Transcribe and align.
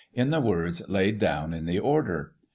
in 0.15 0.31
the 0.31 0.41
words 0.41 0.81
laid 0.89 1.19
down 1.19 1.53
in 1.53 1.67
the 1.67 1.77
order. 1.77 2.33